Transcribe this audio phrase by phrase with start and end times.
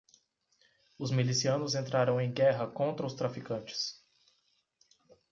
[0.97, 4.01] Os milicianos entraram em guerra contra os traficantes.